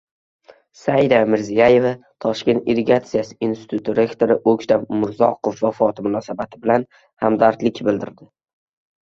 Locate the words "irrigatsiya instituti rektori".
2.75-4.39